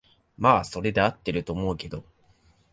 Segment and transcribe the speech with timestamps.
[0.35, 2.03] まあそれで合ってると思うけど